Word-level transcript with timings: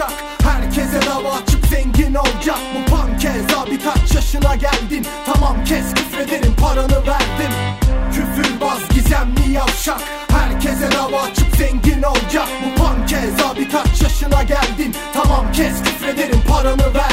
yavşak 0.00 0.12
Herkese 0.42 1.00
dava 1.06 1.32
açıp 1.32 1.66
zengin 1.66 2.14
olacak. 2.14 2.58
Bu 2.74 2.90
punk 2.90 3.20
keza 3.20 3.66
birkaç 3.66 4.14
yaşına 4.14 4.54
geldin. 4.54 5.06
Tamam 5.26 5.64
kes 5.64 5.94
küfrederim 5.94 6.54
paranı 6.56 7.06
verdim. 7.06 7.52
Küfürbaz 8.12 8.88
gizemli 8.94 9.52
yavşak 9.52 10.00
Herkese 10.28 10.92
dava 10.92 11.22
açıp 11.22 11.56
zengin 11.56 12.02
olacak. 12.02 12.48
Bu 12.64 12.82
punk 12.82 13.08
keza 13.08 13.56
birkaç 13.56 14.02
yaşına 14.02 14.42
geldin. 14.42 14.94
Tamam 15.14 15.52
kes 15.52 15.82
küfrederim 15.82 16.40
paranı 16.48 16.94
ver 16.94 17.05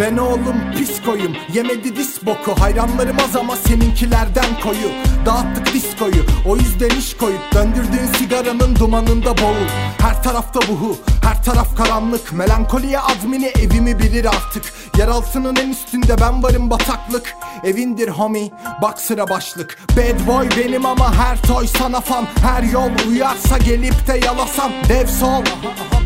ben 0.00 0.16
oğlum 0.16 0.56
pis 0.78 1.02
koyum 1.02 1.32
Yemedi 1.52 1.96
dis 1.96 2.26
boku. 2.26 2.54
Hayranlarım 2.60 3.16
az 3.24 3.36
ama 3.36 3.56
seninkilerden 3.56 4.60
koyu. 4.62 4.90
Dağıttık 5.26 5.74
diskoyu 5.74 6.24
O 6.46 6.56
yüzden 6.56 6.88
iş 6.88 7.16
koyup 7.16 7.54
Döndürdüğün 7.54 8.06
sigaranın 8.18 8.76
dumanında 8.76 9.38
boğul. 9.38 9.68
Her 9.98 10.22
tarafta 10.22 10.60
buhu 10.60 10.96
Her 11.22 11.42
taraf 11.42 11.76
karanlık. 11.76 12.32
Melankoliye 12.32 12.98
admini 12.98 13.46
evimi 13.46 13.98
bilir 13.98 14.24
artık. 14.24 14.72
Yeraltının 14.98 15.56
en 15.56 15.70
üstünde 15.70 16.20
ben 16.20 16.42
varım 16.42 16.70
bataklık. 16.70 17.34
Evindir 17.64 18.08
homie 18.08 18.50
Bak 18.82 19.00
sıra 19.00 19.28
başlık. 19.28 19.78
Bad 19.96 20.26
boy 20.26 20.48
benim 20.58 20.86
ama 20.86 21.14
her 21.14 21.42
toy 21.42 21.66
sana 21.66 22.00
fan. 22.00 22.26
Her 22.42 22.62
yol 22.62 22.90
uyarsa 23.10 23.58
gelip 23.58 24.06
de 24.06 24.20
yalasam. 24.26 24.72
Dev 24.88 25.06
sol 25.06 25.42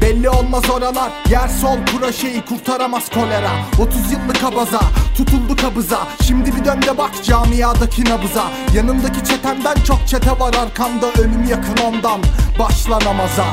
Belli 0.03 0.31
olmaz 0.31 0.71
oralar. 0.71 1.13
Yer 1.31 1.49
sol 1.49 1.77
proşeyi 1.87 2.45
kurtaramaz 2.45 3.09
kolera. 3.11 3.51
30 3.81 4.13
yıllık 4.13 4.45
abaza 4.45 4.81
Tutuldu 5.17 5.57
kabıza. 5.57 5.99
Şimdi 6.27 6.57
bir 6.57 6.65
dön 6.65 6.83
de 6.83 6.99
bak 6.99 7.25
camiadaki 7.25 8.05
nabıza. 8.05 8.45
Yanımdaki 8.75 9.25
çetenden 9.25 9.75
çok 9.87 10.09
çete 10.09 10.31
var 10.31 10.55
arkamda 10.55 11.07
Ölüm 11.19 11.45
yakın 11.51 11.77
ondan 11.87 12.21
Başla 12.59 12.99
namaza 12.99 13.45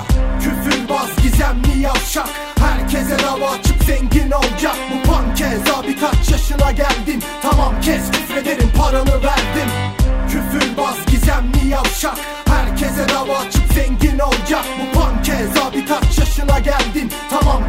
Küfürbaz 0.41 1.09
gizemli 1.23 1.81
yavşak 1.81 2.29
Herkese 2.59 3.17
dava 3.19 3.49
açıp 3.49 3.83
zengin 3.83 4.31
olacak 4.31 4.75
Bu 4.93 5.11
pankez 5.11 5.61
abi 5.79 5.99
kaç 5.99 6.31
yaşına 6.31 6.71
geldin? 6.71 7.23
Tamam 7.41 7.73
kes 7.81 8.11
küfrederim 8.11 8.71
paranı 8.77 9.23
verdim. 9.23 9.69
Küfürbaz 10.29 11.05
gizemli 11.11 11.67
yavşak 11.69 12.17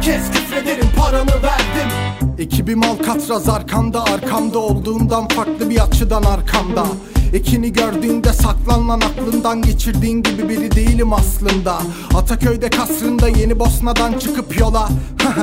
Kes 0.07 0.31
küfrederim 0.31 0.87
paranı 0.97 1.43
verdim. 1.43 1.91
Ekibim 2.39 2.83
Alcatraz 2.83 3.49
arkamda 3.49 4.03
arkamda 4.03 4.59
olduğundan 4.59 5.27
farklı 5.27 5.69
bir 5.69 5.79
açıdan 5.79 6.23
arkamda. 6.23 6.85
Ekini 7.33 7.73
gördüğünde 7.73 8.33
saklanan 8.33 9.01
aklından 9.01 9.61
geçirdiğin 9.61 10.23
gibi 10.23 10.49
biri 10.49 10.71
değilim 10.71 11.13
aslında. 11.13 11.77
Ataköy'de 12.15 12.69
kasrında 12.69 13.27
yeni 13.27 13.59
Bosna'dan 13.59 14.13
çıkıp 14.19 14.59
yola. 14.59 14.89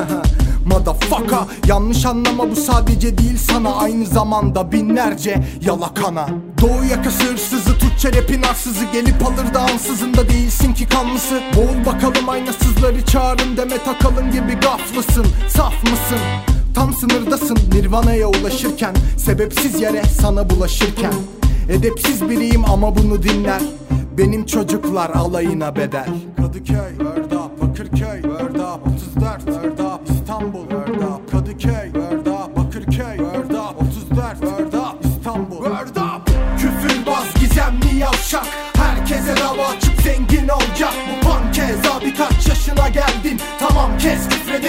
Motherfucker 0.65 1.39
Yanlış 1.67 2.05
anlama 2.05 2.51
bu 2.51 2.55
sadece 2.55 3.17
değil 3.17 3.37
sana 3.37 3.75
Aynı 3.75 4.05
zamanda 4.05 4.71
binlerce 4.71 5.43
yalakana 5.61 6.27
Doğu 6.65 6.85
yakası 6.85 7.23
hırsızı 7.23 7.77
Türkçe 7.79 8.21
rapin 8.21 8.41
arsızı 8.41 8.85
Gelip 8.93 9.25
alır 9.25 9.53
da 9.53 9.61
ansızında 9.61 10.29
değilsin 10.29 10.73
ki 10.73 10.87
kanlısı. 10.87 11.41
Boğul 11.55 11.85
bakalım 11.85 12.29
aynasızları 12.29 13.05
çağırın 13.05 13.57
Demet 13.57 13.87
Akalın 13.87 14.31
gibi 14.31 14.59
gaflısın. 14.61 15.25
Saf 15.47 15.83
mısın? 15.83 16.19
Tam 16.75 16.93
sınırdasın 16.93 17.57
Nirvana'ya 17.73 18.27
ulaşırken. 18.27 18.95
Sebepsiz 19.17 19.81
yere 19.81 20.03
sana 20.03 20.49
bulaşırken. 20.49 21.13
Edepsiz 21.69 22.29
biriyim 22.29 22.65
ama 22.65 22.95
bunu 22.95 23.23
dinler. 23.23 23.61
Benim 24.17 24.45
çocuklar 24.45 25.09
alayına 25.09 25.75
bedel. 25.75 26.09
Kadıköy, 26.37 26.99
yavşak 37.97 38.45
Herkese 38.77 39.37
dava 39.37 39.67
açıp 39.67 40.01
zengin 40.01 40.47
olacak. 40.47 40.93
Bu 41.09 41.27
pankez 41.27 41.79
abi 41.95 42.13
kaç 42.13 42.47
yaşına 42.47 42.87
geldin. 42.89 43.41
Tamam 43.59 43.97
kes 43.97 44.29
küfrederim 44.29 44.64